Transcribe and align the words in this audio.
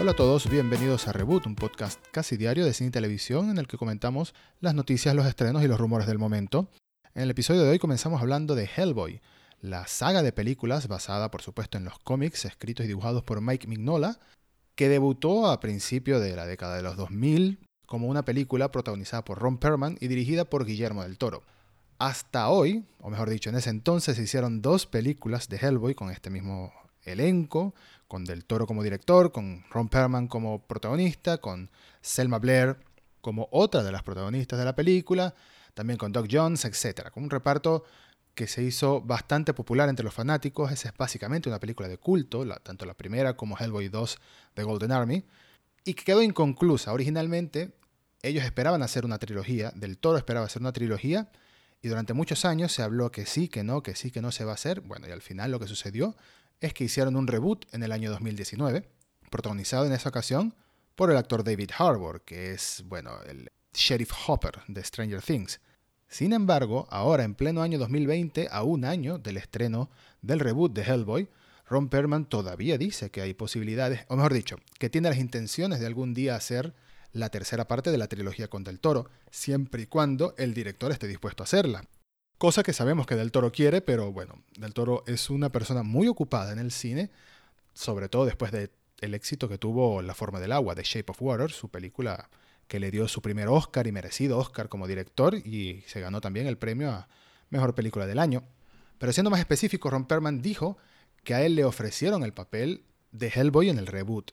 Hola 0.00 0.12
a 0.12 0.14
todos, 0.14 0.48
bienvenidos 0.48 1.08
a 1.08 1.12
Reboot, 1.12 1.46
un 1.46 1.56
podcast 1.56 1.98
casi 2.12 2.36
diario 2.36 2.64
de 2.64 2.72
cine 2.72 2.90
y 2.90 2.92
televisión 2.92 3.50
en 3.50 3.58
el 3.58 3.66
que 3.66 3.76
comentamos 3.76 4.32
las 4.60 4.72
noticias, 4.72 5.12
los 5.12 5.26
estrenos 5.26 5.64
y 5.64 5.66
los 5.66 5.80
rumores 5.80 6.06
del 6.06 6.20
momento. 6.20 6.68
En 7.16 7.24
el 7.24 7.30
episodio 7.30 7.64
de 7.64 7.70
hoy 7.70 7.80
comenzamos 7.80 8.22
hablando 8.22 8.54
de 8.54 8.70
Hellboy, 8.76 9.20
la 9.60 9.88
saga 9.88 10.22
de 10.22 10.30
películas 10.30 10.86
basada 10.86 11.32
por 11.32 11.42
supuesto 11.42 11.78
en 11.78 11.84
los 11.84 11.98
cómics 11.98 12.44
escritos 12.44 12.84
y 12.84 12.86
dibujados 12.86 13.24
por 13.24 13.40
Mike 13.40 13.66
Mignola, 13.66 14.20
que 14.76 14.88
debutó 14.88 15.48
a 15.48 15.58
principio 15.58 16.20
de 16.20 16.36
la 16.36 16.46
década 16.46 16.76
de 16.76 16.82
los 16.82 16.96
2000 16.96 17.58
como 17.84 18.06
una 18.06 18.24
película 18.24 18.70
protagonizada 18.70 19.24
por 19.24 19.40
Ron 19.40 19.58
Perlman 19.58 19.98
y 20.00 20.06
dirigida 20.06 20.44
por 20.44 20.64
Guillermo 20.64 21.02
del 21.02 21.18
Toro. 21.18 21.42
Hasta 21.98 22.50
hoy, 22.50 22.84
o 23.00 23.10
mejor 23.10 23.30
dicho, 23.30 23.50
en 23.50 23.56
ese 23.56 23.70
entonces 23.70 24.14
se 24.14 24.22
hicieron 24.22 24.62
dos 24.62 24.86
películas 24.86 25.48
de 25.48 25.56
Hellboy 25.56 25.96
con 25.96 26.10
este 26.10 26.30
mismo 26.30 26.72
elenco, 27.08 27.74
con 28.06 28.24
Del 28.24 28.44
Toro 28.44 28.66
como 28.66 28.82
director, 28.82 29.32
con 29.32 29.64
Ron 29.70 29.88
Perlman 29.88 30.28
como 30.28 30.66
protagonista, 30.66 31.38
con 31.38 31.70
Selma 32.00 32.38
Blair 32.38 32.76
como 33.20 33.48
otra 33.50 33.82
de 33.82 33.92
las 33.92 34.02
protagonistas 34.02 34.58
de 34.58 34.64
la 34.64 34.74
película, 34.74 35.34
también 35.74 35.98
con 35.98 36.12
Doc 36.12 36.26
Jones, 36.30 36.64
etc. 36.64 37.10
Con 37.10 37.24
un 37.24 37.30
reparto 37.30 37.84
que 38.34 38.46
se 38.46 38.62
hizo 38.62 39.00
bastante 39.00 39.52
popular 39.52 39.88
entre 39.88 40.04
los 40.04 40.14
fanáticos. 40.14 40.70
Esa 40.70 40.90
es 40.90 40.96
básicamente 40.96 41.48
una 41.48 41.58
película 41.58 41.88
de 41.88 41.98
culto, 41.98 42.46
tanto 42.62 42.86
la 42.86 42.94
primera 42.94 43.36
como 43.36 43.58
Hellboy 43.58 43.88
2 43.88 44.18
de 44.54 44.62
Golden 44.62 44.92
Army, 44.92 45.24
y 45.84 45.94
que 45.94 46.04
quedó 46.04 46.22
inconclusa. 46.22 46.92
Originalmente 46.92 47.72
ellos 48.22 48.44
esperaban 48.44 48.82
hacer 48.82 49.04
una 49.04 49.18
trilogía, 49.18 49.72
Del 49.74 49.98
Toro 49.98 50.18
esperaba 50.18 50.46
hacer 50.46 50.62
una 50.62 50.72
trilogía, 50.72 51.30
y 51.82 51.88
durante 51.88 52.12
muchos 52.12 52.44
años 52.44 52.72
se 52.72 52.82
habló 52.82 53.10
que 53.10 53.26
sí, 53.26 53.48
que 53.48 53.64
no, 53.64 53.82
que 53.82 53.94
sí, 53.94 54.10
que 54.10 54.22
no 54.22 54.32
se 54.32 54.44
va 54.44 54.52
a 54.52 54.54
hacer. 54.54 54.80
Bueno, 54.80 55.08
y 55.08 55.10
al 55.10 55.22
final 55.22 55.50
lo 55.50 55.60
que 55.60 55.66
sucedió 55.66 56.16
es 56.60 56.74
que 56.74 56.84
hicieron 56.84 57.16
un 57.16 57.26
reboot 57.26 57.66
en 57.72 57.82
el 57.82 57.92
año 57.92 58.10
2019, 58.10 58.88
protagonizado 59.30 59.86
en 59.86 59.92
esa 59.92 60.08
ocasión 60.08 60.54
por 60.94 61.10
el 61.10 61.16
actor 61.16 61.44
David 61.44 61.70
Harbour, 61.78 62.22
que 62.22 62.52
es, 62.52 62.82
bueno, 62.86 63.22
el 63.22 63.50
Sheriff 63.72 64.12
Hopper 64.26 64.60
de 64.66 64.82
Stranger 64.82 65.22
Things. 65.22 65.60
Sin 66.08 66.32
embargo, 66.32 66.88
ahora 66.90 67.24
en 67.24 67.34
pleno 67.34 67.62
año 67.62 67.78
2020, 67.78 68.48
a 68.50 68.62
un 68.62 68.84
año 68.84 69.18
del 69.18 69.36
estreno 69.36 69.90
del 70.22 70.40
reboot 70.40 70.72
de 70.72 70.82
Hellboy, 70.82 71.28
Ron 71.68 71.88
Perlman 71.90 72.24
todavía 72.24 72.78
dice 72.78 73.10
que 73.10 73.20
hay 73.20 73.34
posibilidades, 73.34 74.06
o 74.08 74.16
mejor 74.16 74.32
dicho, 74.32 74.56
que 74.78 74.88
tiene 74.88 75.10
las 75.10 75.18
intenciones 75.18 75.80
de 75.80 75.86
algún 75.86 76.14
día 76.14 76.34
hacer 76.34 76.74
la 77.12 77.28
tercera 77.28 77.68
parte 77.68 77.90
de 77.90 77.98
la 77.98 78.06
trilogía 78.06 78.48
con 78.48 78.64
Del 78.64 78.80
Toro, 78.80 79.10
siempre 79.30 79.82
y 79.82 79.86
cuando 79.86 80.34
el 80.38 80.54
director 80.54 80.90
esté 80.90 81.06
dispuesto 81.06 81.42
a 81.42 81.44
hacerla. 81.44 81.84
Cosa 82.38 82.62
que 82.62 82.72
sabemos 82.72 83.04
que 83.04 83.16
Del 83.16 83.32
Toro 83.32 83.50
quiere, 83.50 83.80
pero 83.80 84.12
bueno, 84.12 84.44
Del 84.56 84.72
Toro 84.72 85.02
es 85.08 85.28
una 85.28 85.50
persona 85.50 85.82
muy 85.82 86.06
ocupada 86.06 86.52
en 86.52 86.60
el 86.60 86.70
cine, 86.70 87.10
sobre 87.74 88.08
todo 88.08 88.26
después 88.26 88.52
del 88.52 89.14
éxito 89.14 89.48
que 89.48 89.58
tuvo 89.58 90.02
La 90.02 90.14
forma 90.14 90.38
del 90.38 90.52
agua, 90.52 90.76
de 90.76 90.84
Shape 90.84 91.10
of 91.10 91.20
Water, 91.20 91.50
su 91.50 91.68
película 91.68 92.30
que 92.68 92.78
le 92.78 92.92
dio 92.92 93.08
su 93.08 93.22
primer 93.22 93.48
Oscar 93.48 93.88
y 93.88 93.92
merecido 93.92 94.38
Oscar 94.38 94.68
como 94.68 94.86
director 94.86 95.34
y 95.34 95.82
se 95.88 96.00
ganó 96.00 96.20
también 96.20 96.46
el 96.46 96.58
premio 96.58 96.90
a 96.90 97.08
Mejor 97.50 97.74
Película 97.74 98.06
del 98.06 98.20
Año. 98.20 98.44
Pero 98.98 99.12
siendo 99.12 99.30
más 99.30 99.40
específico, 99.40 99.90
Ron 99.90 100.06
Perlman 100.06 100.40
dijo 100.40 100.76
que 101.24 101.34
a 101.34 101.42
él 101.42 101.56
le 101.56 101.64
ofrecieron 101.64 102.22
el 102.22 102.34
papel 102.34 102.84
de 103.10 103.32
Hellboy 103.34 103.68
en 103.68 103.78
el 103.78 103.86
reboot. 103.88 104.30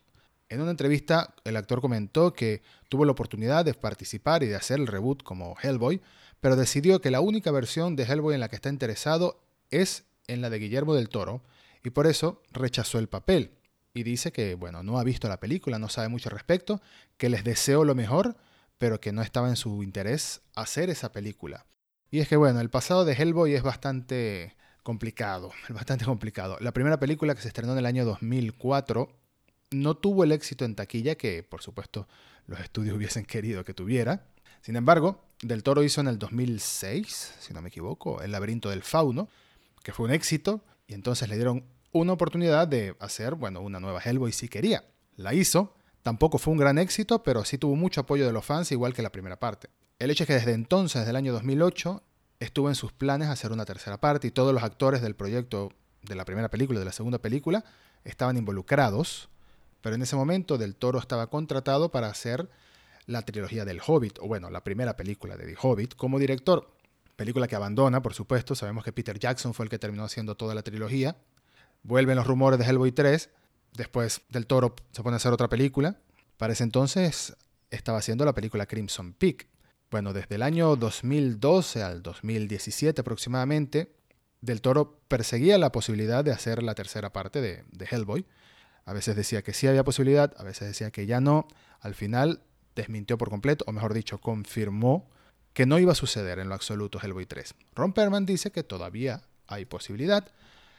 En 0.49 0.61
una 0.61 0.69
entrevista, 0.69 1.33
el 1.43 1.57
actor 1.57 1.81
comentó 1.81 2.33
que 2.33 2.61
tuvo 2.87 3.03
la 3.03 3.13
oportunidad 3.13 3.65
de 3.65 3.73
participar 3.73 4.43
y 4.43 4.47
de 4.47 4.55
hacer 4.55 4.79
el 4.79 4.85
reboot 4.85 5.23
como 5.23 5.55
Hellboy, 5.59 6.01
pero 6.41 6.55
decidió 6.55 7.01
que 7.01 7.11
la 7.11 7.21
única 7.21 7.51
versión 7.51 7.95
de 7.95 8.03
Hellboy 8.03 8.33
en 8.33 8.39
la 8.39 8.49
que 8.49 8.55
está 8.55 8.69
interesado 8.69 9.41
es 9.69 10.05
en 10.27 10.41
la 10.41 10.49
de 10.49 10.59
Guillermo 10.59 10.95
del 10.95 11.09
Toro, 11.09 11.41
y 11.83 11.91
por 11.91 12.07
eso 12.07 12.41
rechazó 12.51 12.97
el 12.99 13.07
papel. 13.07 13.51
Y 13.93 14.03
dice 14.03 14.31
que, 14.31 14.55
bueno, 14.55 14.83
no 14.83 14.99
ha 14.99 15.03
visto 15.03 15.29
la 15.29 15.39
película, 15.39 15.79
no 15.79 15.87
sabe 15.87 16.09
mucho 16.09 16.29
al 16.29 16.35
respecto, 16.35 16.81
que 17.17 17.29
les 17.29 17.43
deseo 17.43 17.85
lo 17.85 17.95
mejor, 17.95 18.35
pero 18.77 18.99
que 18.99 19.13
no 19.13 19.21
estaba 19.21 19.49
en 19.49 19.55
su 19.55 19.83
interés 19.83 20.41
hacer 20.55 20.89
esa 20.89 21.11
película. 21.11 21.65
Y 22.11 22.19
es 22.19 22.27
que, 22.27 22.35
bueno, 22.35 22.59
el 22.59 22.69
pasado 22.69 23.05
de 23.05 23.13
Hellboy 23.13 23.53
es 23.53 23.63
bastante 23.63 24.55
complicado, 24.83 25.51
bastante 25.69 26.05
complicado. 26.05 26.57
La 26.59 26.71
primera 26.71 26.99
película 26.99 27.35
que 27.35 27.41
se 27.41 27.47
estrenó 27.47 27.73
en 27.73 27.79
el 27.79 27.85
año 27.85 28.05
2004 28.05 29.09
no 29.71 29.95
tuvo 29.95 30.23
el 30.23 30.31
éxito 30.31 30.65
en 30.65 30.75
taquilla 30.75 31.15
que, 31.15 31.43
por 31.43 31.61
supuesto, 31.61 32.07
los 32.47 32.59
estudios 32.59 32.95
hubiesen 32.97 33.25
querido 33.25 33.63
que 33.63 33.73
tuviera. 33.73 34.27
Sin 34.61 34.75
embargo, 34.75 35.24
Del 35.41 35.63
Toro 35.63 35.83
hizo 35.83 36.01
en 36.01 36.07
el 36.07 36.17
2006, 36.17 37.33
si 37.39 37.53
no 37.53 37.61
me 37.61 37.69
equivoco, 37.69 38.21
El 38.21 38.31
laberinto 38.31 38.69
del 38.69 38.83
fauno, 38.83 39.29
que 39.83 39.91
fue 39.91 40.05
un 40.05 40.13
éxito, 40.13 40.63
y 40.87 40.93
entonces 40.93 41.29
le 41.29 41.35
dieron 41.35 41.65
una 41.91 42.13
oportunidad 42.13 42.67
de 42.67 42.95
hacer, 42.99 43.35
bueno, 43.35 43.61
una 43.61 43.79
nueva 43.79 44.01
Hellboy 44.01 44.31
si 44.31 44.49
quería. 44.49 44.85
La 45.15 45.33
hizo, 45.33 45.75
tampoco 46.03 46.37
fue 46.37 46.51
un 46.51 46.59
gran 46.59 46.77
éxito, 46.77 47.23
pero 47.23 47.45
sí 47.45 47.57
tuvo 47.57 47.75
mucho 47.75 48.01
apoyo 48.01 48.25
de 48.25 48.33
los 48.33 48.45
fans, 48.45 48.71
igual 48.71 48.93
que 48.93 49.01
la 49.01 49.11
primera 49.11 49.39
parte. 49.39 49.69
El 49.99 50.11
hecho 50.11 50.23
es 50.23 50.27
que 50.27 50.33
desde 50.33 50.53
entonces, 50.53 51.01
desde 51.01 51.11
el 51.11 51.15
año 51.15 51.31
2008, 51.33 52.03
estuvo 52.39 52.69
en 52.69 52.75
sus 52.75 52.91
planes 52.91 53.29
hacer 53.29 53.51
una 53.51 53.65
tercera 53.65 53.99
parte 53.99 54.27
y 54.27 54.31
todos 54.31 54.53
los 54.53 54.63
actores 54.63 55.01
del 55.01 55.15
proyecto 55.15 55.71
de 56.01 56.15
la 56.15 56.25
primera 56.25 56.49
película 56.49 56.77
y 56.77 56.81
de 56.81 56.85
la 56.85 56.91
segunda 56.91 57.19
película 57.19 57.63
estaban 58.03 58.37
involucrados, 58.37 59.29
pero 59.81 59.95
en 59.95 60.01
ese 60.01 60.15
momento 60.15 60.57
Del 60.57 60.75
Toro 60.75 60.99
estaba 60.99 61.27
contratado 61.27 61.89
para 61.91 62.07
hacer 62.07 62.49
la 63.07 63.21
trilogía 63.21 63.65
del 63.65 63.81
Hobbit, 63.85 64.19
o 64.19 64.27
bueno, 64.27 64.49
la 64.49 64.63
primera 64.63 64.95
película 64.95 65.37
de 65.37 65.45
The 65.45 65.55
Hobbit, 65.61 65.95
como 65.95 66.19
director. 66.19 66.75
Película 67.15 67.47
que 67.47 67.55
abandona, 67.55 68.01
por 68.01 68.13
supuesto. 68.13 68.55
Sabemos 68.55 68.83
que 68.83 68.91
Peter 68.91 69.17
Jackson 69.17 69.53
fue 69.53 69.65
el 69.65 69.69
que 69.69 69.79
terminó 69.79 70.03
haciendo 70.03 70.35
toda 70.35 70.53
la 70.53 70.63
trilogía. 70.63 71.15
Vuelven 71.83 72.17
los 72.17 72.27
rumores 72.27 72.59
de 72.59 72.65
Hellboy 72.65 72.91
3. 72.91 73.29
Después 73.73 74.21
del 74.29 74.47
Toro 74.47 74.75
se 74.91 75.03
pone 75.03 75.15
a 75.15 75.17
hacer 75.17 75.31
otra 75.31 75.47
película. 75.47 75.97
Para 76.37 76.53
ese 76.53 76.63
entonces 76.63 77.35
estaba 77.69 77.99
haciendo 77.99 78.25
la 78.25 78.33
película 78.33 78.65
Crimson 78.65 79.13
Peak. 79.13 79.47
Bueno, 79.91 80.11
desde 80.11 80.35
el 80.35 80.41
año 80.41 80.75
2012 80.75 81.83
al 81.83 82.03
2017 82.03 82.99
aproximadamente, 82.99 83.95
Del 84.41 84.61
Toro 84.61 84.99
perseguía 85.07 85.57
la 85.57 85.71
posibilidad 85.71 86.23
de 86.23 86.31
hacer 86.31 86.63
la 86.63 86.75
tercera 86.75 87.13
parte 87.13 87.39
de, 87.39 87.63
de 87.71 87.85
Hellboy. 87.85 88.25
A 88.83 88.93
veces 88.93 89.15
decía 89.15 89.41
que 89.41 89.53
sí 89.53 89.67
había 89.67 89.83
posibilidad, 89.83 90.33
a 90.37 90.43
veces 90.43 90.67
decía 90.67 90.91
que 90.91 91.05
ya 91.05 91.21
no. 91.21 91.47
Al 91.79 91.95
final 91.95 92.41
desmintió 92.75 93.17
por 93.17 93.29
completo, 93.29 93.63
o 93.67 93.71
mejor 93.71 93.93
dicho, 93.93 94.19
confirmó 94.19 95.09
que 95.53 95.65
no 95.65 95.79
iba 95.79 95.93
a 95.93 95.95
suceder 95.95 96.39
en 96.39 96.49
lo 96.49 96.55
absoluto 96.55 96.99
Hellboy 97.01 97.25
3. 97.25 97.55
Ron 97.73 97.93
Perlman 97.93 98.25
dice 98.25 98.51
que 98.51 98.63
todavía 98.63 99.21
hay 99.47 99.65
posibilidad, 99.65 100.27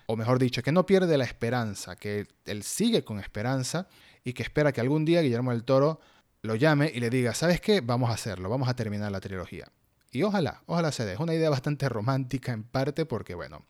o 0.06 0.16
mejor 0.16 0.38
dicho, 0.38 0.62
que 0.62 0.72
no 0.72 0.86
pierde 0.86 1.16
la 1.16 1.24
esperanza, 1.24 1.96
que 1.96 2.28
él 2.44 2.62
sigue 2.62 3.02
con 3.02 3.18
esperanza 3.18 3.88
y 4.22 4.34
que 4.34 4.42
espera 4.42 4.72
que 4.72 4.80
algún 4.80 5.04
día 5.04 5.22
Guillermo 5.22 5.52
del 5.52 5.64
Toro 5.64 6.00
lo 6.42 6.54
llame 6.54 6.92
y 6.94 7.00
le 7.00 7.10
diga, 7.10 7.34
¿sabes 7.34 7.60
qué? 7.60 7.80
Vamos 7.80 8.10
a 8.10 8.14
hacerlo, 8.14 8.48
vamos 8.48 8.68
a 8.68 8.76
terminar 8.76 9.10
la 9.10 9.20
trilogía. 9.20 9.72
Y 10.12 10.22
ojalá, 10.22 10.62
ojalá 10.66 10.92
se 10.92 11.04
dé. 11.04 11.14
Es 11.14 11.20
una 11.20 11.34
idea 11.34 11.50
bastante 11.50 11.88
romántica 11.88 12.52
en 12.52 12.62
parte 12.62 13.04
porque, 13.04 13.34
bueno, 13.34 13.66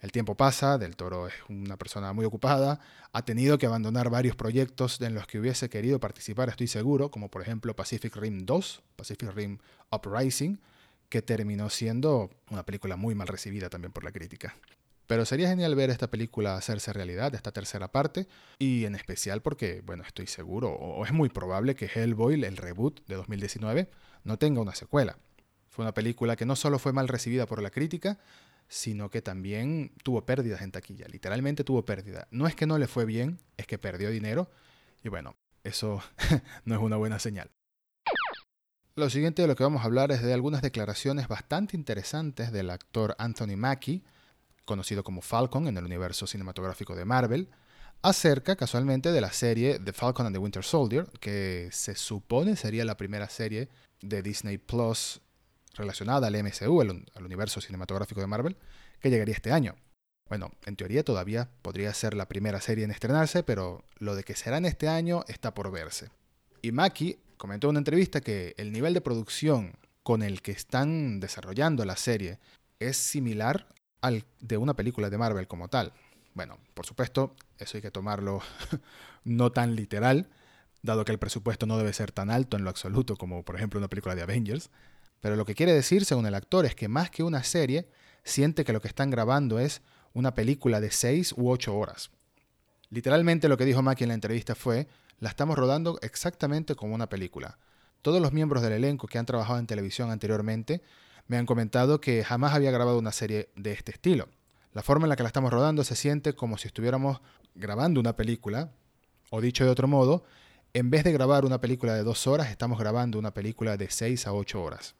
el 0.00 0.12
tiempo 0.12 0.36
pasa, 0.36 0.78
Del 0.78 0.96
Toro 0.96 1.26
es 1.26 1.34
una 1.48 1.76
persona 1.76 2.12
muy 2.12 2.24
ocupada, 2.24 2.80
ha 3.12 3.24
tenido 3.24 3.58
que 3.58 3.66
abandonar 3.66 4.10
varios 4.10 4.36
proyectos 4.36 5.00
en 5.00 5.14
los 5.14 5.26
que 5.26 5.38
hubiese 5.38 5.68
querido 5.68 5.98
participar, 5.98 6.48
estoy 6.48 6.68
seguro, 6.68 7.10
como 7.10 7.30
por 7.30 7.42
ejemplo 7.42 7.74
Pacific 7.74 8.14
Rim 8.16 8.44
2, 8.44 8.82
Pacific 8.96 9.32
Rim 9.34 9.58
Uprising, 9.90 10.60
que 11.08 11.22
terminó 11.22 11.70
siendo 11.70 12.30
una 12.50 12.64
película 12.64 12.96
muy 12.96 13.14
mal 13.14 13.28
recibida 13.28 13.70
también 13.70 13.92
por 13.92 14.04
la 14.04 14.12
crítica. 14.12 14.54
Pero 15.06 15.24
sería 15.24 15.48
genial 15.48 15.74
ver 15.74 15.88
esta 15.88 16.10
película 16.10 16.56
hacerse 16.56 16.92
realidad, 16.92 17.34
esta 17.34 17.50
tercera 17.50 17.90
parte, 17.90 18.28
y 18.58 18.84
en 18.84 18.94
especial 18.94 19.40
porque, 19.40 19.82
bueno, 19.84 20.04
estoy 20.06 20.26
seguro, 20.26 20.70
o 20.70 21.04
es 21.04 21.12
muy 21.12 21.30
probable 21.30 21.74
que 21.74 21.86
Hellboy, 21.86 22.44
el 22.44 22.56
reboot 22.58 23.00
de 23.06 23.14
2019, 23.16 23.88
no 24.24 24.38
tenga 24.38 24.60
una 24.60 24.74
secuela. 24.74 25.16
Fue 25.68 25.84
una 25.84 25.94
película 25.94 26.36
que 26.36 26.44
no 26.44 26.56
solo 26.56 26.78
fue 26.78 26.92
mal 26.92 27.08
recibida 27.08 27.46
por 27.46 27.62
la 27.62 27.70
crítica, 27.70 28.18
sino 28.68 29.10
que 29.10 29.22
también 29.22 29.92
tuvo 30.02 30.24
pérdidas 30.24 30.62
en 30.62 30.70
taquilla, 30.70 31.06
literalmente 31.08 31.64
tuvo 31.64 31.84
pérdida. 31.84 32.28
No 32.30 32.46
es 32.46 32.54
que 32.54 32.66
no 32.66 32.78
le 32.78 32.86
fue 32.86 33.04
bien, 33.04 33.40
es 33.56 33.66
que 33.66 33.78
perdió 33.78 34.10
dinero 34.10 34.50
y 35.02 35.08
bueno, 35.08 35.36
eso 35.64 36.02
no 36.64 36.74
es 36.74 36.80
una 36.80 36.96
buena 36.96 37.18
señal. 37.18 37.50
Lo 38.94 39.10
siguiente 39.10 39.42
de 39.42 39.48
lo 39.48 39.54
que 39.54 39.62
vamos 39.62 39.82
a 39.82 39.84
hablar 39.84 40.10
es 40.10 40.22
de 40.22 40.34
algunas 40.34 40.60
declaraciones 40.60 41.28
bastante 41.28 41.76
interesantes 41.76 42.52
del 42.52 42.68
actor 42.68 43.14
Anthony 43.18 43.56
Mackie, 43.56 44.02
conocido 44.64 45.04
como 45.04 45.22
Falcon 45.22 45.68
en 45.68 45.76
el 45.76 45.84
universo 45.84 46.26
cinematográfico 46.26 46.96
de 46.96 47.04
Marvel, 47.04 47.48
acerca 48.02 48.56
casualmente 48.56 49.12
de 49.12 49.20
la 49.20 49.32
serie 49.32 49.78
The 49.78 49.92
Falcon 49.92 50.26
and 50.26 50.34
the 50.34 50.40
Winter 50.40 50.64
Soldier, 50.64 51.06
que 51.20 51.68
se 51.72 51.94
supone 51.94 52.56
sería 52.56 52.84
la 52.84 52.96
primera 52.96 53.28
serie 53.28 53.68
de 54.02 54.20
Disney 54.22 54.58
Plus 54.58 55.20
relacionada 55.78 56.26
al 56.26 56.42
MCU, 56.42 56.80
al, 56.80 57.24
universo 57.24 57.60
cinematográfico 57.60 58.20
de 58.20 58.26
Marvel, 58.26 58.56
que 59.00 59.10
llegaría 59.10 59.34
este 59.34 59.52
año. 59.52 59.76
Bueno, 60.28 60.50
en 60.66 60.76
teoría 60.76 61.04
todavía 61.04 61.48
podría 61.62 61.94
ser 61.94 62.12
la 62.14 62.28
primera 62.28 62.60
serie 62.60 62.84
en 62.84 62.90
estrenarse, 62.90 63.42
pero 63.42 63.84
lo 63.98 64.14
de 64.14 64.24
que 64.24 64.36
será 64.36 64.58
en 64.58 64.66
este 64.66 64.88
año 64.88 65.24
está 65.28 65.54
por 65.54 65.70
verse. 65.70 66.10
Y 66.60 66.72
Maki 66.72 67.18
comentó 67.38 67.68
en 67.68 67.70
una 67.70 67.78
entrevista 67.78 68.20
que 68.20 68.54
el 68.58 68.72
nivel 68.72 68.92
de 68.92 69.00
producción 69.00 69.72
con 70.02 70.22
el 70.22 70.42
que 70.42 70.52
están 70.52 71.20
desarrollando 71.20 71.84
la 71.84 71.96
serie 71.96 72.38
es 72.78 72.96
similar 72.96 73.68
al 74.00 74.24
de 74.40 74.56
una 74.56 74.74
película 74.74 75.08
de 75.10 75.18
Marvel 75.18 75.48
como 75.48 75.68
tal. 75.68 75.92
Bueno, 76.34 76.58
por 76.74 76.86
supuesto, 76.86 77.34
eso 77.58 77.78
hay 77.78 77.82
que 77.82 77.90
tomarlo 77.90 78.40
no 79.24 79.50
tan 79.50 79.74
literal, 79.74 80.28
dado 80.82 81.04
que 81.04 81.12
el 81.12 81.18
presupuesto 81.18 81.66
no 81.66 81.78
debe 81.78 81.92
ser 81.92 82.12
tan 82.12 82.30
alto 82.30 82.56
en 82.56 82.64
lo 82.64 82.70
absoluto 82.70 83.16
como 83.16 83.44
por 83.44 83.56
ejemplo 83.56 83.78
una 83.78 83.88
película 83.88 84.14
de 84.14 84.22
Avengers. 84.22 84.70
Pero 85.20 85.36
lo 85.36 85.44
que 85.44 85.54
quiere 85.54 85.72
decir, 85.72 86.04
según 86.04 86.26
el 86.26 86.34
actor, 86.34 86.64
es 86.66 86.74
que 86.74 86.88
más 86.88 87.10
que 87.10 87.22
una 87.22 87.42
serie, 87.42 87.88
siente 88.24 88.64
que 88.64 88.72
lo 88.72 88.80
que 88.80 88.88
están 88.88 89.10
grabando 89.10 89.58
es 89.58 89.82
una 90.12 90.34
película 90.34 90.80
de 90.80 90.90
6 90.90 91.34
u 91.36 91.50
8 91.50 91.76
horas. 91.76 92.10
Literalmente 92.90 93.48
lo 93.48 93.56
que 93.56 93.64
dijo 93.64 93.82
Mackie 93.82 94.04
en 94.04 94.08
la 94.08 94.14
entrevista 94.14 94.54
fue, 94.54 94.88
la 95.20 95.28
estamos 95.28 95.58
rodando 95.58 95.98
exactamente 96.02 96.74
como 96.74 96.94
una 96.94 97.08
película. 97.08 97.58
Todos 98.02 98.22
los 98.22 98.32
miembros 98.32 98.62
del 98.62 98.72
elenco 98.72 99.06
que 99.06 99.18
han 99.18 99.26
trabajado 99.26 99.58
en 99.58 99.66
televisión 99.66 100.10
anteriormente 100.10 100.82
me 101.26 101.36
han 101.36 101.46
comentado 101.46 102.00
que 102.00 102.24
jamás 102.24 102.54
había 102.54 102.70
grabado 102.70 102.98
una 102.98 103.12
serie 103.12 103.50
de 103.56 103.72
este 103.72 103.92
estilo. 103.92 104.28
La 104.72 104.82
forma 104.82 105.04
en 105.04 105.10
la 105.10 105.16
que 105.16 105.24
la 105.24 105.28
estamos 105.28 105.52
rodando 105.52 105.84
se 105.84 105.96
siente 105.96 106.34
como 106.34 106.56
si 106.56 106.68
estuviéramos 106.68 107.20
grabando 107.54 108.00
una 108.00 108.16
película, 108.16 108.70
o 109.30 109.40
dicho 109.40 109.64
de 109.64 109.70
otro 109.70 109.88
modo, 109.88 110.24
en 110.72 110.90
vez 110.90 111.04
de 111.04 111.12
grabar 111.12 111.44
una 111.44 111.60
película 111.60 111.94
de 111.94 112.02
dos 112.02 112.26
horas, 112.26 112.50
estamos 112.50 112.78
grabando 112.78 113.18
una 113.18 113.34
película 113.34 113.76
de 113.76 113.90
seis 113.90 114.26
a 114.26 114.32
ocho 114.32 114.62
horas. 114.62 114.94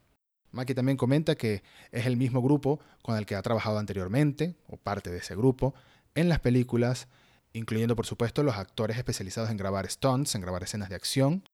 Maki 0.52 0.74
también 0.74 0.96
comenta 0.96 1.34
que 1.34 1.62
es 1.92 2.06
el 2.06 2.16
mismo 2.16 2.42
grupo 2.42 2.80
con 3.02 3.16
el 3.16 3.26
que 3.26 3.34
ha 3.34 3.42
trabajado 3.42 3.78
anteriormente, 3.78 4.56
o 4.68 4.76
parte 4.76 5.10
de 5.10 5.18
ese 5.18 5.36
grupo, 5.36 5.74
en 6.14 6.28
las 6.28 6.40
películas, 6.40 7.08
incluyendo 7.52 7.96
por 7.96 8.06
supuesto 8.06 8.42
los 8.42 8.56
actores 8.56 8.96
especializados 8.96 9.50
en 9.50 9.56
grabar 9.56 9.88
stunts, 9.90 10.34
en 10.34 10.40
grabar 10.40 10.62
escenas 10.62 10.88
de 10.88 10.96
acción, 10.96 11.44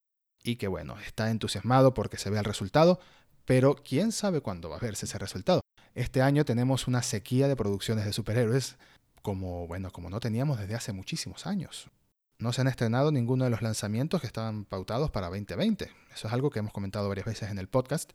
y 0.42 0.56
que 0.56 0.68
bueno, 0.68 0.98
está 1.00 1.30
entusiasmado 1.30 1.94
porque 1.94 2.18
se 2.18 2.30
ve 2.30 2.38
el 2.38 2.44
resultado, 2.44 3.00
pero 3.44 3.76
quién 3.76 4.12
sabe 4.12 4.40
cuándo 4.40 4.70
va 4.70 4.76
a 4.76 4.80
verse 4.80 5.06
ese 5.06 5.18
resultado. 5.18 5.60
Este 5.94 6.22
año 6.22 6.44
tenemos 6.44 6.88
una 6.88 7.02
sequía 7.02 7.48
de 7.48 7.56
producciones 7.56 8.04
de 8.04 8.12
superhéroes 8.12 8.76
como, 9.22 9.66
bueno, 9.66 9.90
como 9.90 10.10
no 10.10 10.20
teníamos 10.20 10.58
desde 10.58 10.74
hace 10.74 10.92
muchísimos 10.92 11.46
años. 11.46 11.90
No 12.38 12.52
se 12.52 12.60
han 12.60 12.66
estrenado 12.66 13.12
ninguno 13.12 13.44
de 13.44 13.50
los 13.50 13.62
lanzamientos 13.62 14.20
que 14.20 14.26
estaban 14.26 14.64
pautados 14.64 15.10
para 15.10 15.28
2020. 15.28 15.90
Eso 16.12 16.26
es 16.26 16.34
algo 16.34 16.50
que 16.50 16.58
hemos 16.58 16.72
comentado 16.72 17.08
varias 17.08 17.26
veces 17.26 17.50
en 17.50 17.58
el 17.58 17.68
podcast. 17.68 18.12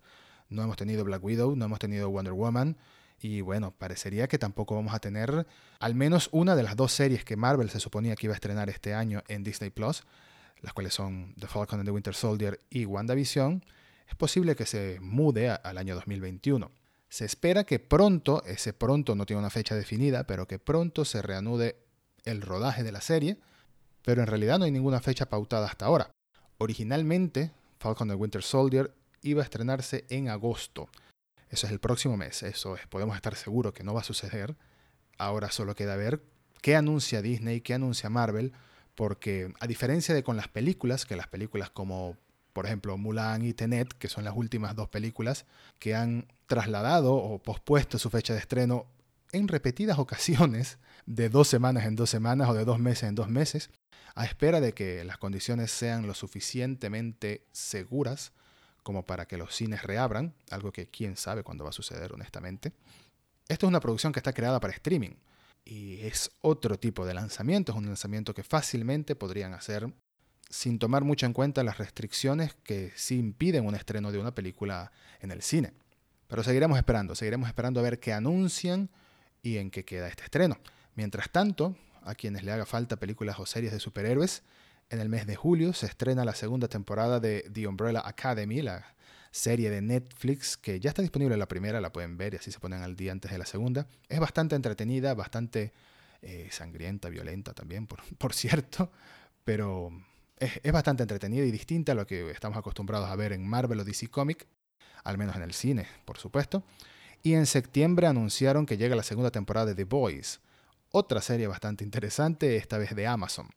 No 0.50 0.63
hemos 0.63 0.78
tenido 0.78 1.04
Black 1.04 1.24
Widow, 1.24 1.56
no 1.56 1.66
hemos 1.66 1.80
tenido 1.80 2.10
Wonder 2.10 2.34
Woman. 2.34 2.78
Y 3.22 3.42
bueno, 3.42 3.72
parecería 3.78 4.28
que 4.28 4.38
tampoco 4.38 4.75
vamos 4.75 4.94
a 4.94 5.00
tener 5.00 5.46
al 5.80 5.96
menos 5.96 6.30
una 6.31 6.56
de 6.56 6.63
las 6.63 6.75
dos 6.75 6.92
series 6.92 7.24
que 7.24 7.36
Marvel 7.36 7.69
se 7.69 7.80
suponía 7.80 8.16
que 8.16 8.28
iba 8.28 8.34
a 8.34 8.36
estrenar 8.36 8.69
este 8.69 8.94
año 8.94 9.24
en 9.28 9.44
Disney 9.44 9.69
Plus, 9.69 10.04
las 10.62 10.74
cuales 10.74 10.94
son 10.94 11.36
The 11.38 11.48
Falcon 11.48 11.80
and 11.80 11.88
the 11.88 11.92
Winter 11.92 12.16
Soldier 12.16 12.62
y 12.69 12.86
WandaVision. 12.86 13.63
Es 14.07 14.16
posible 14.16 14.56
que 14.56 14.66
se 14.66 15.00
mude 15.01 15.50
al 15.50 15.78
año 15.78 15.96
2021. 15.96 16.72
Se 17.10 17.25
espera 17.25 17.63
que 17.63 17.80
pronto, 17.80 18.44
ese 18.46 18.74
pronto 18.74 19.16
no 19.16 19.25
tiene 19.25 19.40
una 19.40 19.50
fecha 19.50 19.75
definida, 19.75 20.25
pero 20.25 20.48
que 20.48 20.60
pronto 20.60 21.06
se 21.06 21.22
reanude 21.22 21.78
el 22.24 22.42
rodaje 22.42 22.84
de 22.84 22.92
la 22.92 23.01
serie, 23.01 23.38
pero 24.04 24.22
en 24.22 24.28
realidad 24.28 24.60
no 24.60 24.66
hay 24.66 24.72
ninguna 24.72 25.01
fecha 25.01 25.28
pautada 25.28 25.68
hasta 25.68 25.86
ahora. 25.86 26.12
Originalmente, 26.57 27.51
Falcon 27.80 28.12
and 28.12 28.19
Winter 28.19 28.44
Soldier 28.44 28.94
iba 29.21 29.42
a 29.42 29.44
estrenarse 29.44 30.06
en 30.10 30.30
agosto. 30.30 30.89
Eso 31.50 31.66
es 31.66 31.71
el 31.71 31.80
próximo 31.80 32.16
mes, 32.16 32.44
eso 32.44 32.75
es, 32.75 32.86
podemos 32.88 33.16
estar 33.16 33.36
seguros 33.36 33.74
que 33.74 33.83
no 33.83 33.94
va 33.94 34.01
a 34.01 34.04
suceder. 34.04 34.56
Ahora 35.18 35.51
solo 35.51 35.75
queda 35.75 35.95
ver 35.95 36.21
qué 36.62 36.75
anuncia 36.75 37.21
Disney, 37.21 37.62
qué 37.62 37.74
anuncia 37.74 38.10
Marvel, 38.10 38.54
porque 38.95 39.54
a 39.60 39.68
diferencia 39.68 40.13
de 40.13 40.24
con 40.24 40.38
las 40.38 40.48
películas, 40.48 41.06
que 41.06 41.16
las 41.16 41.27
películas 41.27 41.69
como 41.69 42.18
por 42.54 42.66
ejemplo 42.66 42.98
Mulan 42.98 43.45
y 43.45 43.54
Tenet, 43.54 43.94
que 43.94 44.10
son 44.10 44.25
las 44.25 44.36
últimas 44.36 44.75
dos 44.75 44.89
películas 44.89 45.45
que 45.80 45.95
han 45.95 46.27
trasladado 46.48 47.15
o 47.15 47.42
pospuesto 47.42 47.98
su 47.98 48.10
fecha 48.10 48.33
de 48.33 48.39
estreno 48.39 48.86
en 49.31 49.48
repetidas 49.48 50.00
ocasiones, 50.00 50.77
de 51.06 51.30
dos 51.30 51.48
semanas 51.48 51.86
en 51.86 51.95
dos 51.95 52.10
semanas 52.10 52.50
o 52.50 52.54
de 52.54 52.65
dos 52.65 52.80
meses 52.80 53.10
en 53.10 53.15
dos 53.15 53.30
meses, 53.30 53.69
a 54.15 54.25
espera 54.25 54.60
de 54.60 54.74
que 54.74 55.04
las 55.06 55.18
condiciones 55.18 55.72
sean 55.72 56.06
lo 56.06 56.13
suficientemente 56.13 57.45
seguras 57.51 58.33
como 58.84 59.06
para 59.06 59.26
que 59.26 59.38
los 59.38 59.56
cines 59.56 59.84
reabran, 59.84 60.34
algo 60.50 60.72
que 60.72 60.88
quién 60.88 61.18
sabe 61.18 61.44
cuándo 61.44 61.64
va 61.64 61.72
a 61.72 61.74
suceder 61.74 62.14
honestamente. 62.14 62.74
Esto 63.48 63.66
es 63.66 63.70
una 63.70 63.80
producción 63.80 64.14
que 64.14 64.20
está 64.20 64.34
creada 64.34 64.60
para 64.60 64.74
streaming 64.74 65.16
y 65.66 66.02
es 66.02 66.31
otro 66.42 66.78
tipo 66.80 67.06
de 67.06 67.14
lanzamiento, 67.14 67.72
es 67.72 67.78
un 67.78 67.86
lanzamiento 67.86 68.34
que 68.34 68.44
fácilmente 68.44 69.16
podrían 69.16 69.54
hacer 69.54 69.92
sin 70.50 70.80
tomar 70.80 71.04
mucho 71.04 71.26
en 71.26 71.34
cuenta 71.34 71.64
las 71.64 71.78
restricciones 71.78 72.56
que 72.64 72.92
sí 72.96 73.18
impiden 73.18 73.66
un 73.66 73.76
estreno 73.76 74.12
de 74.12 74.18
una 74.18 74.34
película 74.34 74.92
en 75.22 75.32
el 75.32 75.42
cine. 75.42 75.74
Pero 76.28 76.44
seguiremos 76.44 76.78
esperando, 76.78 77.16
seguiremos 77.16 77.48
esperando 77.48 77.80
a 77.80 77.84
ver 77.84 78.00
qué 78.00 78.14
anuncian 78.14 78.90
y 79.42 79.58
en 79.58 79.72
qué 79.72 79.86
queda 79.86 80.08
este 80.08 80.24
estreno. 80.24 80.58
Mientras 80.96 81.30
tanto, 81.32 81.75
a 82.04 82.16
quienes 82.16 82.44
le 82.44 82.52
haga 82.52 82.66
falta 82.66 82.98
películas 82.98 83.40
o 83.40 83.46
series 83.46 83.72
de 83.72 83.80
superhéroes, 83.80 84.44
en 84.89 85.00
el 85.00 85.09
mes 85.09 85.27
de 85.27 85.36
julio 85.36 85.74
se 85.74 85.86
estrena 85.86 86.25
la 86.25 86.33
segunda 86.33 86.68
temporada 86.68 87.19
de 87.19 87.50
The 87.53 87.68
Umbrella 87.68 88.01
Academy, 88.06 88.62
la 88.62 88.95
serie 89.31 89.69
de 89.69 89.81
Netflix 89.81 90.57
que 90.57 90.80
ya 90.80 90.89
está 90.89 91.01
disponible 91.01 91.38
la 91.38 91.47
primera, 91.47 91.80
la 91.80 91.94
pueden 91.94 92.18
ver 92.18 92.33
y 92.33 92.38
así 92.38 92.51
se 92.51 92.59
ponen 92.59 92.81
al 92.81 92.95
día 92.95 93.12
antes 93.12 93.31
de 93.31 93.38
la 93.38 93.45
segunda. 93.45 93.88
Es 94.07 94.19
bastante 94.19 94.56
entretenida, 94.56 95.13
bastante 95.13 95.74
eh, 96.21 96.47
sangrienta, 96.51 97.09
violenta 97.09 97.53
también, 97.53 97.88
por, 97.88 98.01
cierto, 98.33 98.91
pero 99.44 99.91
es, 100.38 100.59
es, 100.63 100.71
bastante 100.71 101.03
entretenida 101.03 101.45
y 101.45 101.51
distinta 101.51 101.91
a 101.91 101.95
lo 101.95 102.07
que 102.07 102.31
estamos 102.31 102.57
acostumbrados 102.57 103.09
a 103.09 103.15
ver 103.15 103.33
en 103.33 103.47
Marvel 103.47 103.80
o 103.80 103.83
DC 103.83 104.09
Comic, 104.09 104.47
al 105.03 105.18
menos 105.18 105.36
en 105.36 105.44
el 105.44 105.53
cine, 105.53 105.88
por 106.06 106.18
supuesto. 106.18 106.63
Y 107.21 107.33
en 107.33 107.45
septiembre 107.45 108.07
anunciaron 108.07 108.65
que 108.65 108.77
llega 108.77 108.95
la 108.95 109.03
segunda 109.03 109.30
temporada 109.30 109.68
de 109.68 109.75
The 109.75 109.83
Boys, 109.83 110.39
otra 110.91 111.21
serie 111.21 111.47
bastante 111.47 111.83
interesante, 111.83 112.56
esta 112.56 112.77
vez 112.77 112.95
de 112.95 113.06
Amazon. 113.06 113.50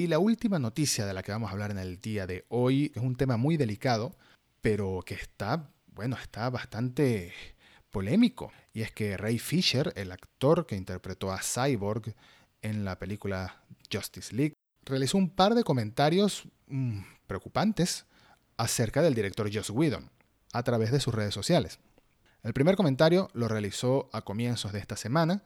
Y 0.00 0.06
la 0.06 0.18
última 0.18 0.58
noticia 0.58 1.04
de 1.04 1.12
la 1.12 1.22
que 1.22 1.30
vamos 1.30 1.50
a 1.50 1.52
hablar 1.52 1.72
en 1.72 1.78
el 1.78 2.00
día 2.00 2.26
de 2.26 2.46
hoy 2.48 2.90
es 2.94 3.02
un 3.02 3.16
tema 3.16 3.36
muy 3.36 3.58
delicado, 3.58 4.16
pero 4.62 5.02
que 5.04 5.12
está, 5.12 5.68
bueno, 5.88 6.16
está 6.16 6.48
bastante 6.48 7.34
polémico. 7.90 8.50
Y 8.72 8.80
es 8.80 8.92
que 8.92 9.18
Ray 9.18 9.38
Fisher, 9.38 9.92
el 9.96 10.10
actor 10.10 10.64
que 10.66 10.74
interpretó 10.74 11.30
a 11.30 11.42
Cyborg 11.42 12.14
en 12.62 12.86
la 12.86 12.98
película 12.98 13.62
Justice 13.92 14.34
League, 14.34 14.54
realizó 14.86 15.18
un 15.18 15.28
par 15.28 15.54
de 15.54 15.64
comentarios 15.64 16.44
mmm, 16.68 17.00
preocupantes 17.26 18.06
acerca 18.56 19.02
del 19.02 19.12
director 19.12 19.54
Joss 19.54 19.68
Whedon 19.68 20.10
a 20.54 20.62
través 20.62 20.92
de 20.92 21.00
sus 21.00 21.14
redes 21.14 21.34
sociales. 21.34 21.78
El 22.42 22.54
primer 22.54 22.74
comentario 22.74 23.28
lo 23.34 23.48
realizó 23.48 24.08
a 24.14 24.22
comienzos 24.22 24.72
de 24.72 24.78
esta 24.78 24.96
semana, 24.96 25.42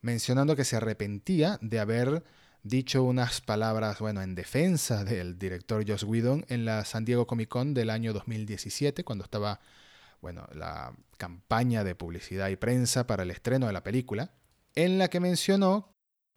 mencionando 0.00 0.56
que 0.56 0.64
se 0.64 0.76
arrepentía 0.76 1.58
de 1.60 1.78
haber 1.78 2.24
dicho 2.62 3.02
unas 3.02 3.40
palabras, 3.40 3.98
bueno, 3.98 4.22
en 4.22 4.34
defensa 4.34 5.04
del 5.04 5.38
director 5.38 5.84
Joss 5.88 6.02
Whedon 6.02 6.44
en 6.48 6.64
la 6.64 6.84
San 6.84 7.04
Diego 7.04 7.26
Comic 7.26 7.48
Con 7.48 7.74
del 7.74 7.90
año 7.90 8.12
2017, 8.12 9.04
cuando 9.04 9.24
estaba, 9.24 9.60
bueno, 10.20 10.46
la 10.52 10.92
campaña 11.16 11.84
de 11.84 11.94
publicidad 11.94 12.48
y 12.48 12.56
prensa 12.56 13.06
para 13.06 13.22
el 13.22 13.30
estreno 13.30 13.66
de 13.66 13.72
la 13.72 13.82
película, 13.82 14.32
en 14.74 14.98
la 14.98 15.08
que 15.08 15.20
mencionó, 15.20 15.92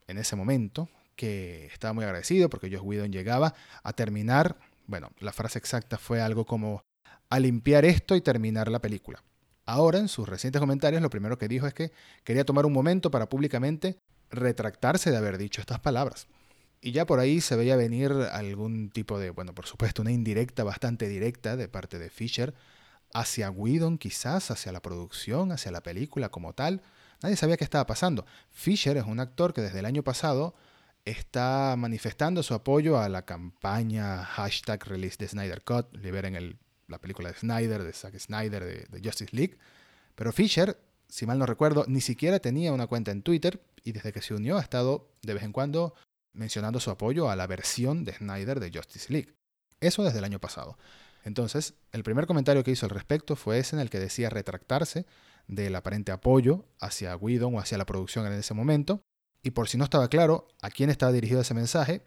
en 0.08 0.18
ese 0.18 0.36
momento, 0.36 0.90
que 1.16 1.68
estaba 1.68 1.94
muy 1.94 2.04
agradecido 2.04 2.50
porque 2.50 2.70
Joss 2.72 2.84
Whedon 2.84 3.12
llegaba 3.12 3.54
a 3.84 3.94
terminar, 3.94 4.58
bueno, 4.88 5.12
la 5.20 5.34
frase 5.34 5.60
exacta 5.60 5.98
fue 5.98 6.22
algo 6.22 6.46
como 6.46 6.82
a 7.30 7.40
limpiar 7.40 7.86
esto 7.86 8.16
y 8.16 8.22
terminar 8.22 8.70
la 8.70 8.80
película. 8.80 9.24
Ahora, 9.66 10.00
en 10.00 10.08
sus 10.08 10.28
recientes 10.28 10.60
comentarios, 10.60 11.01
lo 11.01 11.10
primero 11.10 11.38
que 11.38 11.48
dijo 11.48 11.68
es 11.68 11.74
que 11.74 11.92
quería 12.24 12.44
tomar 12.44 12.66
un 12.66 12.74
momento 12.74 13.12
para 13.12 13.30
públicamente 13.30 14.00
retractarse 14.32 15.12
de 15.12 15.18
haber 15.18 15.38
dicho 15.38 15.62
estas 15.62 15.80
palabras. 15.80 16.28
Y 16.82 16.94
ya 16.94 17.06
por 17.06 17.20
ahí 17.20 17.42
se 17.42 17.56
veía 17.56 17.76
venir 17.76 18.12
algún 18.12 18.90
tipo 18.90 19.20
de, 19.20 19.30
bueno, 19.30 19.54
por 19.54 19.68
supuesto, 19.68 20.02
una 20.02 20.12
indirecta 20.12 20.64
bastante 20.64 21.08
directa 21.08 21.56
de 21.56 21.68
parte 21.68 22.00
de 22.00 22.10
Fisher 22.10 22.56
hacia 23.14 23.52
Whedon 23.52 23.98
quizás, 23.98 24.50
hacia 24.50 24.72
la 24.72 24.82
producción, 24.82 25.52
hacia 25.52 25.72
la 25.72 25.82
película 25.82 26.30
como 26.30 26.54
tal. 26.54 26.82
Nadie 27.22 27.36
sabía 27.36 27.58
qué 27.58 27.64
estaba 27.64 27.86
pasando. 27.86 28.26
Fisher 28.50 28.98
es 28.98 29.06
un 29.06 29.20
actor 29.20 29.54
que 29.54 29.62
desde 29.62 29.80
el 29.80 29.86
año 29.86 30.02
pasado 30.02 30.56
está 31.06 31.76
manifestando 31.78 32.42
su 32.42 32.56
apoyo 32.56 33.00
a 33.00 33.10
la 33.10 33.26
campaña 33.26 34.24
hashtag 34.24 34.84
release 34.86 35.18
de 35.20 35.28
Snyder 35.28 35.64
Cut, 35.64 35.96
liberen 35.98 36.36
el, 36.36 36.58
la 36.88 37.00
película 37.00 37.30
de 37.30 37.36
Snyder, 37.36 37.84
de 37.84 37.94
Zack 37.94 38.18
Snyder, 38.18 38.64
de, 38.64 38.86
de 38.90 39.08
Justice 39.08 39.36
League. 39.36 39.58
Pero 40.16 40.32
Fisher, 40.32 40.80
si 41.08 41.28
mal 41.28 41.38
no 41.38 41.46
recuerdo, 41.46 41.86
ni 41.88 42.02
siquiera 42.02 42.40
tenía 42.40 42.74
una 42.74 42.88
cuenta 42.88 43.12
en 43.12 43.22
Twitter 43.22 43.62
y 43.84 43.92
desde 43.92 44.12
que 44.12 44.22
se 44.22 44.34
unió 44.34 44.58
ha 44.58 44.62
estado 44.62 45.12
de 45.22 45.34
vez 45.34 45.44
en 45.44 45.52
cuando 45.52 45.94
mencionando 46.34 46.80
su 46.80 46.92
apoyo 46.92 47.30
a 47.30 47.36
la 47.36 47.48
versión 47.48 48.04
de 48.04 48.14
Snyder 48.14 48.60
de 48.60 48.72
Justice 48.74 49.12
League. 49.12 49.34
Eso 49.80 50.04
desde 50.04 50.20
el 50.20 50.26
año 50.26 50.40
pasado. 50.40 50.78
Entonces, 51.24 51.76
el 51.92 52.04
primer 52.04 52.26
comentario 52.26 52.64
que 52.64 52.72
hizo 52.72 52.86
al 52.86 52.92
respecto 52.92 53.36
fue 53.36 53.60
ese 53.60 53.76
en 53.76 53.82
el 53.82 53.90
que 53.90 54.00
decía 54.00 54.30
retractarse 54.30 55.06
del 55.48 55.76
aparente 55.76 56.12
apoyo 56.12 56.66
hacia 56.80 57.16
Whedon 57.16 57.56
o 57.56 57.60
hacia 57.60 57.78
la 57.78 57.86
producción 57.86 58.26
en 58.26 58.34
ese 58.34 58.54
momento. 58.54 59.02
Y 59.44 59.52
por 59.52 59.68
si 59.68 59.78
no 59.78 59.84
estaba 59.84 60.08
claro 60.08 60.48
a 60.62 60.70
quién 60.70 60.90
estaba 60.90 61.12
dirigido 61.12 61.42
ese 61.42 61.54
mensaje, 61.54 62.04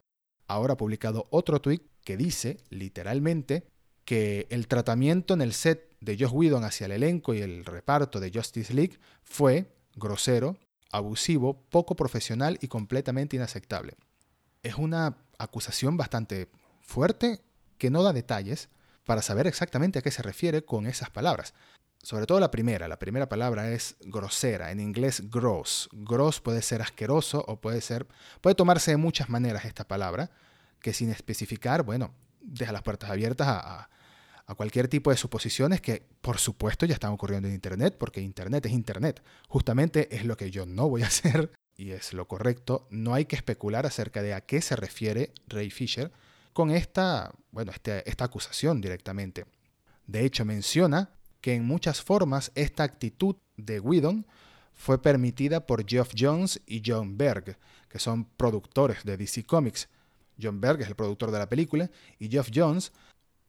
ahora 0.47 0.75
ha 0.75 0.77
publicado 0.77 1.27
otro 1.31 1.61
tweet 1.61 1.83
que 2.05 2.17
dice 2.17 2.59
literalmente 2.71 3.67
que 4.05 4.47
el 4.51 4.69
tratamiento 4.69 5.35
en 5.35 5.43
el 5.43 5.53
set 5.53 5.97
de 6.01 6.17
Josh 6.19 6.33
Whedon 6.33 6.65
hacia 6.65 6.87
el 6.87 6.93
elenco 6.93 7.35
y 7.35 7.41
el 7.41 7.65
reparto 7.65 8.21
de 8.21 8.31
Justice 8.33 8.73
League 8.75 8.99
fue 9.23 9.75
grosero, 9.95 10.57
abusivo, 10.95 11.61
poco 11.71 11.97
profesional 11.97 12.59
y 12.61 12.69
completamente 12.69 13.37
inaceptable. 13.37 13.97
Es 14.63 14.77
una 14.77 15.17
acusación 15.39 15.97
bastante 15.97 16.49
fuerte 16.81 17.41
que 17.79 17.91
no 17.91 18.03
da 18.03 18.13
detalles 18.13 18.69
para 19.05 19.23
saber 19.23 19.47
exactamente 19.47 19.99
a 19.99 20.03
qué 20.03 20.11
se 20.11 20.23
refiere 20.23 20.65
con 20.65 20.87
esas 20.87 21.11
palabras. 21.11 21.55
Sobre 22.03 22.27
todo 22.27 22.39
la 22.39 22.51
primera, 22.51 22.87
la 22.87 22.99
primera 22.99 23.29
palabra 23.29 23.71
es 23.71 23.97
grosera, 24.01 24.71
en 24.71 24.81
inglés 24.81 25.31
gross. 25.31 25.89
Gross 25.93 26.41
puede 26.41 26.63
ser 26.63 26.83
asqueroso 26.83 27.45
o 27.49 27.61
puede 27.61 27.81
ser 27.81 28.07
puede 28.41 28.55
tomarse 28.55 28.93
de 28.93 28.97
muchas 28.99 29.29
maneras 29.29 29.65
esta 29.65 29.89
palabra, 29.89 30.31
que 30.81 30.93
sin 30.93 31.11
especificar, 31.11 31.83
bueno, 31.83 32.15
deja 32.41 32.73
las 32.73 32.83
puertas 32.83 33.11
abiertas 33.11 33.49
a, 33.49 33.89
cualquier 34.53 34.89
tipo 34.89 35.11
de 35.11 35.17
suposiciones 35.17 35.81
que 35.81 36.07
por 36.21 36.39
supuesto 36.39 36.85
ya 36.85 36.95
están 36.95 37.13
ocurriendo 37.13 37.49
en 37.49 37.55
Internet, 37.55 37.97
porque 37.99 38.21
Internet 38.21 38.67
es 38.67 38.73
Internet. 38.73 39.23
Justamente 39.49 40.15
es 40.15 40.25
lo 40.25 40.37
que 40.37 40.51
yo 40.51 40.67
no 40.67 40.89
voy 40.89 41.03
a 41.03 41.07
hacer 41.09 41.51
y 41.77 41.91
es 41.91 42.13
lo 42.13 42.29
correcto. 42.29 42.87
No 42.91 43.15
hay 43.15 43.25
que 43.25 43.37
especular 43.37 43.87
acerca 43.87 44.23
de 44.23 44.35
a 44.35 44.43
qué 44.43 44.61
se 44.61 44.77
refiere 44.77 45.33
Ray 45.49 45.71
Fisher 45.71 46.13
con 46.53 46.71
esta, 46.71 47.33
bueno, 47.51 47.73
este, 47.73 48.09
esta 48.09 48.27
acusación 48.27 48.81
directamente. 48.81 49.47
De 50.07 50.25
hecho, 50.25 50.45
menciona 50.45 51.11
que 51.41 51.55
en 51.55 51.65
muchas 51.65 52.03
formas 52.03 52.53
esta 52.55 52.85
actitud 52.85 53.37
de 53.57 53.81
Whedon 53.81 54.27
fue 54.75 55.01
permitida 55.01 55.67
por 55.67 55.89
Geoff 55.89 56.13
Jones 56.17 56.61
y 56.67 56.83
John 56.85 57.17
Berg, 57.17 57.59
que 57.89 57.99
son 57.99 58.25
productores 58.25 59.05
de 59.05 59.17
DC 59.17 59.45
Comics. 59.45 59.89
John 60.41 60.61
Berg 60.61 60.83
es 60.83 60.89
el 60.89 60.97
productor 60.97 61.31
de 61.31 61.39
la 61.39 61.49
película 61.49 61.91
y 62.19 62.29
Geoff 62.29 62.51
Jones 62.53 62.93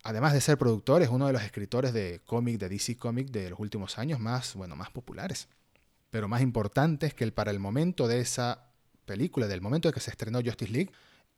además 0.05 0.33
de 0.33 0.39
ser 0.39 0.59
productor, 0.59 1.01
es 1.01 1.09
uno 1.09 1.25
de 1.25 1.33
los 1.33 1.41
escritores 1.41 1.91
de 1.91 2.21
cómic, 2.25 2.59
de 2.59 2.69
DC 2.69 2.95
Comic 2.95 3.31
de 3.31 3.49
los 3.49 3.59
últimos 3.59 3.97
años 3.97 4.19
más, 4.19 4.53
bueno, 4.53 4.75
más 4.75 4.91
populares. 4.91 5.47
Pero 6.11 6.27
más 6.27 6.41
importante 6.41 7.07
es 7.07 7.15
que 7.15 7.29
para 7.31 7.49
el 7.49 7.59
momento 7.59 8.07
de 8.07 8.19
esa 8.19 8.69
película, 9.05 9.47
del 9.47 9.61
momento 9.61 9.89
de 9.89 9.93
que 9.93 9.99
se 9.99 10.11
estrenó 10.11 10.41
Justice 10.43 10.71
League, 10.71 10.91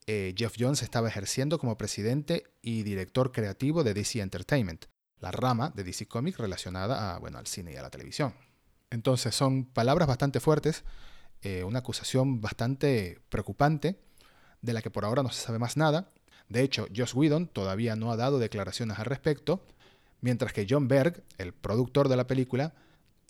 eh, 0.06 0.36
Jeff 0.38 0.56
Jones 0.60 0.84
estaba 0.84 1.08
ejerciendo 1.08 1.60
como 1.60 1.78
presidente 1.78 2.44
y 2.62 2.84
director 2.84 3.32
creativo 3.32 3.86
de 3.86 3.94
DC 3.94 4.20
Entertainment, 4.20 4.86
la 5.22 5.32
rama 5.32 5.72
de 5.74 5.86
DC 5.86 6.06
Comics 6.08 6.38
relacionada 6.38 7.16
a, 7.16 7.20
bueno, 7.20 7.38
al 7.38 7.48
cine 7.48 7.72
y 7.72 7.78
a 7.78 7.82
la 7.82 7.90
televisión. 7.90 8.34
Entonces 8.90 9.34
son 9.34 9.64
palabras 9.64 10.10
bastante 10.10 10.42
fuertes, 10.42 10.84
eh, 11.42 11.64
una 11.64 11.80
acusación 11.80 12.42
bastante 12.42 13.22
preocupante, 13.30 13.98
de 14.62 14.74
la 14.74 14.82
que 14.82 14.92
por 14.92 15.06
ahora 15.06 15.24
no 15.24 15.30
se 15.30 15.42
sabe 15.42 15.58
más 15.58 15.78
nada, 15.78 16.12
de 16.50 16.64
hecho, 16.64 16.88
Joss 16.96 17.14
Whedon 17.14 17.48
todavía 17.48 17.96
no 17.96 18.12
ha 18.12 18.18
dado 18.18 18.40
declaraciones 18.40 19.00
al 19.00 19.06
respecto, 19.06 19.62
mientras 20.22 20.54
que 20.54 20.66
John 20.70 20.88
Berg, 20.88 21.24
el 21.38 21.54
productor 21.54 22.08
de 22.08 22.16
la 22.16 22.28
película, 22.28 22.74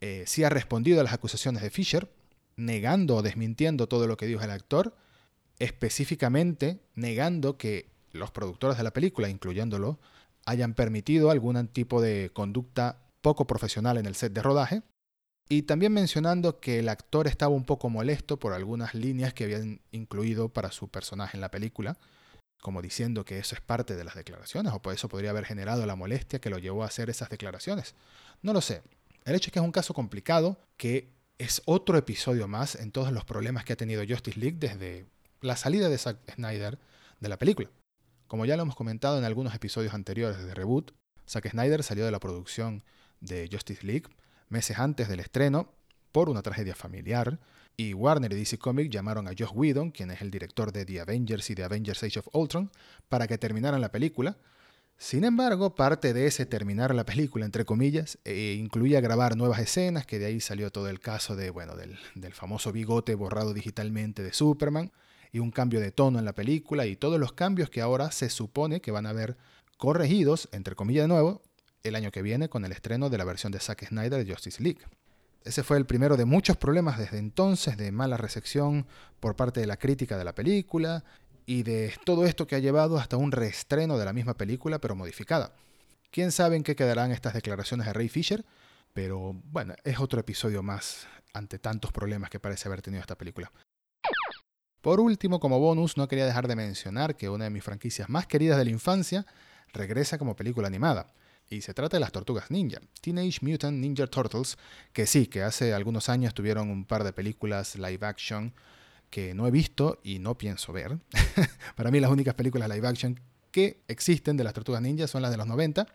eh, 0.02 0.24
sí 0.28 0.44
ha 0.44 0.50
respondido 0.50 1.00
a 1.00 1.04
las 1.04 1.14
acusaciones 1.14 1.64
de 1.64 1.70
Fisher, 1.70 2.12
negando 2.56 3.16
o 3.16 3.22
desmintiendo 3.22 3.88
todo 3.88 4.08
lo 4.08 4.18
que 4.18 4.28
dijo 4.28 4.44
el 4.44 4.52
actor, 4.52 4.96
específicamente 5.60 6.80
negando 6.96 7.58
que 7.58 7.90
los 8.12 8.32
productores 8.32 8.78
de 8.78 8.84
la 8.84 8.94
película, 8.94 9.30
incluyéndolo, 9.30 10.00
hayan 10.46 10.74
permitido 10.74 11.32
algún 11.32 11.68
tipo 11.68 12.02
de 12.02 12.30
conducta 12.34 13.00
poco 13.22 13.48
profesional 13.48 13.98
en 13.98 14.06
el 14.06 14.16
set 14.16 14.34
de 14.34 14.42
rodaje, 14.42 14.84
y 15.50 15.64
también 15.64 15.94
mencionando 15.94 16.60
que 16.60 16.80
el 16.80 16.90
actor 16.90 17.28
estaba 17.28 17.56
un 17.56 17.64
poco 17.64 17.90
molesto 17.90 18.38
por 18.38 18.54
algunas 18.54 18.94
líneas 18.94 19.34
que 19.34 19.46
habían 19.46 19.82
incluido 19.92 20.50
para 20.50 20.72
su 20.72 20.90
personaje 20.90 21.38
en 21.38 21.42
la 21.42 21.52
película, 21.52 21.98
como 22.62 22.82
diciendo 22.82 23.26
que 23.26 23.40
eso 23.40 23.56
es 23.56 23.62
parte 23.62 23.96
de 23.96 24.04
las 24.04 24.16
declaraciones, 24.16 24.74
o 24.74 24.82
por 24.82 24.94
eso 24.94 25.10
podría 25.10 25.30
haber 25.30 25.46
generado 25.46 25.86
la 25.86 25.96
molestia 25.96 26.40
que 26.40 26.50
lo 26.50 26.58
llevó 26.58 26.84
a 26.84 26.88
hacer 26.88 27.10
esas 27.10 27.30
declaraciones. 27.30 27.96
No 28.42 28.54
lo 28.54 28.62
sé. 28.62 28.82
El 29.26 29.36
hecho 29.36 29.50
es 29.50 29.54
que 29.54 29.60
es 29.60 29.66
un 29.66 29.72
caso 29.72 29.94
complicado, 29.94 30.60
que 30.78 31.14
es 31.38 31.62
otro 31.66 31.98
episodio 31.98 32.48
más 32.48 32.76
en 32.76 32.92
todos 32.92 33.12
los 33.12 33.26
problemas 33.26 33.64
que 33.64 33.74
ha 33.74 33.78
tenido 33.78 34.04
Justice 34.08 34.40
League 34.40 34.58
desde 34.60 35.06
la 35.42 35.56
salida 35.56 35.90
de 35.90 35.98
Zack 35.98 36.18
Snyder 36.34 36.80
de 37.20 37.30
la 37.30 37.38
película. 37.38 37.70
Como 38.28 38.46
ya 38.46 38.56
lo 38.58 38.64
hemos 38.64 38.76
comentado 38.76 39.18
en 39.18 39.24
algunos 39.24 39.54
episodios 39.54 39.94
anteriores 39.94 40.44
de 40.44 40.54
Reboot, 40.54 40.94
Zack 41.30 41.50
Snyder 41.52 41.84
salió 41.84 42.06
de 42.06 42.12
la 42.12 42.20
producción 42.20 42.84
de 43.20 43.48
Justice 43.52 43.86
League 43.86 44.08
meses 44.50 44.80
antes 44.80 45.08
del 45.08 45.20
estreno 45.20 45.74
por 46.12 46.30
una 46.30 46.42
tragedia 46.42 46.76
familiar, 46.76 47.40
y 47.80 47.94
Warner 47.94 48.34
y 48.34 48.36
DC 48.38 48.58
Comics 48.58 48.90
llamaron 48.90 49.28
a 49.28 49.32
Josh 49.38 49.52
Whedon, 49.54 49.92
quien 49.92 50.10
es 50.10 50.22
el 50.22 50.32
director 50.32 50.72
de 50.72 50.84
The 50.84 51.00
Avengers 51.00 51.48
y 51.52 51.56
The 51.56 51.64
Avengers 51.64 52.02
Age 52.02 52.20
of 52.20 52.28
Ultron, 52.34 52.72
para 53.08 53.28
que 53.28 53.38
terminaran 53.38 53.80
la 53.82 53.92
película. 53.92 54.36
Sin 54.98 55.24
embargo, 55.24 55.76
parte 55.76 56.12
de 56.12 56.26
ese 56.26 56.48
terminar 56.48 56.96
la 56.96 57.06
película, 57.06 57.46
entre 57.46 57.66
comillas, 57.66 58.18
eh, 58.26 58.58
incluía 58.60 59.00
grabar 59.00 59.38
nuevas 59.38 59.60
escenas, 59.60 60.08
que 60.08 60.18
de 60.18 60.26
ahí 60.26 60.42
salió 60.42 60.72
todo 60.72 60.90
el 60.90 61.00
caso 61.00 61.36
de, 61.36 61.52
bueno, 61.52 61.76
del, 61.76 62.00
del 62.16 62.34
famoso 62.34 62.72
bigote 62.72 63.14
borrado 63.14 63.54
digitalmente 63.54 64.24
de 64.24 64.34
Superman, 64.34 64.92
y 65.32 65.38
un 65.38 65.52
cambio 65.52 65.80
de 65.80 65.92
tono 65.92 66.18
en 66.18 66.26
la 66.26 66.34
película, 66.34 66.88
y 66.88 66.96
todos 66.96 67.20
los 67.20 67.34
cambios 67.34 67.70
que 67.70 67.82
ahora 67.82 68.12
se 68.12 68.32
supone 68.32 68.82
que 68.82 68.90
van 68.90 69.06
a 69.06 69.14
ver 69.14 69.38
corregidos, 69.78 70.50
entre 70.52 70.74
comillas 70.74 71.04
de 71.04 71.10
nuevo, 71.10 71.44
el 71.84 71.96
año 71.96 72.10
que 72.10 72.24
viene 72.24 72.50
con 72.50 72.66
el 72.66 72.72
estreno 72.72 73.12
de 73.12 73.20
la 73.20 73.24
versión 73.24 73.52
de 73.52 73.60
Zack 73.60 73.86
Snyder 73.86 74.26
de 74.26 74.34
Justice 74.34 74.64
League. 74.64 74.82
Ese 75.48 75.64
fue 75.64 75.78
el 75.78 75.86
primero 75.86 76.18
de 76.18 76.26
muchos 76.26 76.58
problemas 76.58 76.98
desde 76.98 77.20
entonces, 77.20 77.78
de 77.78 77.94
mala 77.94 78.18
recepción 78.18 78.86
por 79.22 79.38
parte 79.38 79.62
de 79.62 79.66
la 79.66 79.78
crítica 79.78 80.18
de 80.18 80.26
la 80.26 80.36
película 80.36 81.06
y 81.46 81.64
de 81.64 81.94
todo 82.04 82.26
esto 82.26 82.46
que 82.46 82.56
ha 82.56 82.60
llevado 82.60 82.98
hasta 82.98 83.16
un 83.16 83.32
reestreno 83.32 83.98
de 83.98 84.04
la 84.04 84.12
misma 84.12 84.34
película 84.34 84.80
pero 84.80 84.94
modificada. 84.94 85.54
¿Quién 86.12 86.34
sabe 86.34 86.58
en 86.58 86.64
qué 86.64 86.76
quedarán 86.76 87.14
estas 87.14 87.34
declaraciones 87.34 87.88
de 87.88 87.94
Ray 87.94 88.10
Fisher? 88.10 88.46
Pero 88.94 89.42
bueno, 89.52 89.74
es 89.86 90.02
otro 90.02 90.20
episodio 90.20 90.64
más 90.64 91.08
ante 91.34 91.60
tantos 91.60 91.94
problemas 91.94 92.30
que 92.30 92.42
parece 92.42 92.68
haber 92.68 92.82
tenido 92.82 93.00
esta 93.00 93.18
película. 93.18 93.50
Por 94.82 95.00
último, 95.00 95.40
como 95.40 95.60
bonus, 95.60 95.96
no 95.96 96.10
quería 96.10 96.26
dejar 96.26 96.50
de 96.50 96.58
mencionar 96.58 97.16
que 97.16 97.30
una 97.30 97.46
de 97.46 97.52
mis 97.52 97.64
franquicias 97.64 98.10
más 98.10 98.28
queridas 98.28 98.58
de 98.58 98.66
la 98.66 98.72
infancia 98.72 99.26
regresa 99.72 100.18
como 100.18 100.36
película 100.36 100.68
animada. 100.68 101.14
Y 101.50 101.62
se 101.62 101.74
trata 101.74 101.96
de 101.98 102.02
las 102.02 102.12
tortugas 102.12 102.52
ninja, 102.52 102.80
Teenage 103.02 103.40
Mutant 103.42 103.78
Ninja 103.78 104.08
Turtles, 104.08 104.58
que 104.92 105.08
sí, 105.08 105.28
que 105.28 105.44
hace 105.44 105.74
algunos 105.74 106.10
años 106.10 106.34
tuvieron 106.34 106.70
un 106.70 106.86
par 106.86 107.04
de 107.04 107.14
películas 107.14 107.76
live 107.76 108.06
action 108.06 108.54
que 109.10 109.34
no 109.34 109.48
he 109.48 109.52
visto 109.52 110.00
y 110.04 110.20
no 110.20 110.38
pienso 110.38 110.74
ver. 110.74 111.00
Para 111.76 111.90
mí 111.90 112.00
las 112.02 112.12
únicas 112.12 112.34
películas 112.34 112.70
live 112.70 112.88
action 112.88 113.20
que 113.52 113.82
existen 113.88 114.36
de 114.36 114.44
las 114.44 114.54
tortugas 114.54 114.82
ninja 114.82 115.08
son 115.08 115.22
las 115.22 115.32
de 115.32 115.38
los 115.38 115.48
90. 115.48 115.88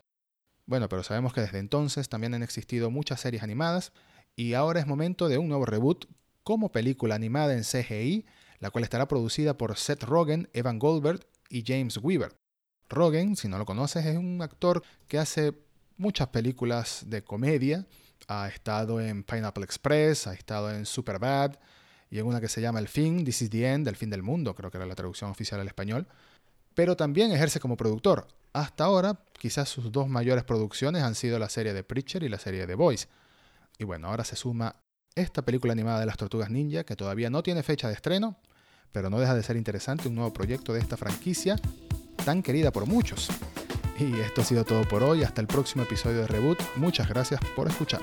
Bueno, 0.65 0.89
pero 0.89 1.03
sabemos 1.03 1.33
que 1.33 1.41
desde 1.41 1.59
entonces 1.59 2.09
también 2.09 2.33
han 2.33 2.41
existido 2.41 2.89
muchas 2.89 3.21
series 3.21 3.43
animadas 3.43 3.91
y 4.35 4.53
ahora 4.53 4.79
es 4.79 4.87
momento 4.87 5.27
de 5.27 5.37
un 5.37 5.49
nuevo 5.49 5.65
reboot 5.65 6.07
como 6.43 6.71
película 6.71 7.15
animada 7.15 7.53
en 7.53 7.63
CGI, 7.63 8.25
la 8.59 8.71
cual 8.71 8.83
estará 8.83 9.07
producida 9.07 9.57
por 9.57 9.77
Seth 9.77 10.03
Rogen, 10.03 10.49
Evan 10.53 10.79
Goldberg 10.79 11.19
y 11.49 11.63
James 11.65 11.97
Weaver. 11.97 12.33
Rogen, 12.93 13.35
si 13.35 13.47
no 13.47 13.57
lo 13.57 13.65
conoces, 13.65 14.05
es 14.05 14.17
un 14.17 14.41
actor 14.41 14.83
que 15.07 15.17
hace 15.17 15.53
muchas 15.97 16.27
películas 16.29 17.03
de 17.07 17.23
comedia. 17.23 17.85
Ha 18.27 18.47
estado 18.47 19.01
en 19.01 19.23
Pineapple 19.23 19.63
Express, 19.63 20.27
ha 20.27 20.33
estado 20.33 20.71
en 20.71 20.85
Superbad 20.85 21.55
y 22.09 22.19
en 22.19 22.25
una 22.25 22.39
que 22.39 22.47
se 22.47 22.61
llama 22.61 22.79
El 22.79 22.87
Fin, 22.87 23.25
This 23.25 23.43
is 23.43 23.49
the 23.49 23.71
End, 23.71 23.87
El 23.87 23.95
Fin 23.95 24.09
del 24.09 24.23
Mundo, 24.23 24.53
creo 24.55 24.69
que 24.69 24.77
era 24.77 24.85
la 24.85 24.95
traducción 24.95 25.31
oficial 25.31 25.59
al 25.59 25.67
español. 25.67 26.07
Pero 26.73 26.95
también 26.95 27.31
ejerce 27.31 27.59
como 27.59 27.77
productor. 27.77 28.27
Hasta 28.53 28.85
ahora, 28.85 29.19
quizás 29.33 29.69
sus 29.69 29.91
dos 29.91 30.07
mayores 30.07 30.43
producciones 30.43 31.03
han 31.03 31.15
sido 31.15 31.39
la 31.39 31.49
serie 31.49 31.73
de 31.73 31.83
Preacher 31.83 32.23
y 32.23 32.29
la 32.29 32.39
serie 32.39 32.67
de 32.67 32.75
Boys. 32.75 33.07
Y 33.79 33.83
bueno, 33.83 34.07
ahora 34.07 34.23
se 34.23 34.35
suma 34.35 34.75
esta 35.15 35.43
película 35.43 35.73
animada 35.73 35.99
de 35.99 36.05
las 36.05 36.17
Tortugas 36.17 36.49
Ninja, 36.49 36.83
que 36.83 36.95
todavía 36.95 37.29
no 37.29 37.43
tiene 37.43 37.63
fecha 37.63 37.87
de 37.87 37.95
estreno, 37.95 38.37
pero 38.91 39.09
no 39.09 39.19
deja 39.19 39.35
de 39.35 39.43
ser 39.43 39.55
interesante 39.55 40.07
un 40.07 40.15
nuevo 40.15 40.33
proyecto 40.33 40.73
de 40.73 40.79
esta 40.79 40.97
franquicia 40.97 41.55
tan 42.23 42.41
querida 42.41 42.71
por 42.71 42.87
muchos. 42.87 43.29
Y 43.99 44.19
esto 44.19 44.41
ha 44.41 44.43
sido 44.45 44.63
todo 44.63 44.83
por 44.87 45.03
hoy, 45.03 45.23
hasta 45.23 45.41
el 45.41 45.47
próximo 45.47 45.83
episodio 45.83 46.21
de 46.21 46.27
Reboot, 46.27 46.59
muchas 46.75 47.07
gracias 47.07 47.39
por 47.55 47.67
escuchar. 47.67 48.01